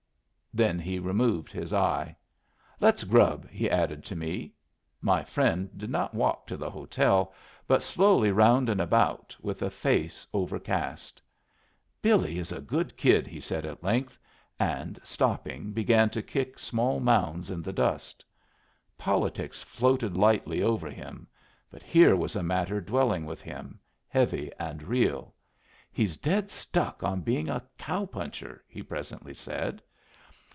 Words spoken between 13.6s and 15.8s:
at length, and, stopping,